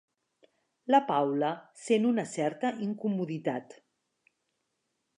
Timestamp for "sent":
1.83-2.09